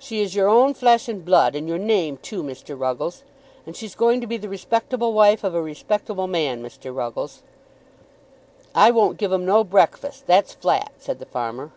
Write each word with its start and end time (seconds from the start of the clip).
"She 0.00 0.20
is 0.20 0.34
your 0.34 0.48
own 0.48 0.74
flesh 0.74 1.06
and 1.08 1.24
blood, 1.24 1.54
and 1.54 1.68
your 1.68 1.78
name, 1.78 2.16
too, 2.16 2.42
Mr. 2.42 2.76
Ruggles. 2.76 3.22
And 3.64 3.76
she's 3.76 3.94
going 3.94 4.20
to 4.20 4.26
be 4.26 4.36
the 4.36 4.48
respectable 4.48 5.12
wife 5.12 5.44
of 5.44 5.54
a 5.54 5.62
respectable 5.62 6.26
man, 6.26 6.60
Mr. 6.60 6.92
Ruggles." 6.92 7.44
"I 8.74 8.90
won't 8.90 9.16
give 9.16 9.32
'em 9.32 9.46
no 9.46 9.62
breakfast; 9.62 10.26
that's 10.26 10.54
flat," 10.54 10.94
said 10.98 11.20
the 11.20 11.24
farmer. 11.26 11.70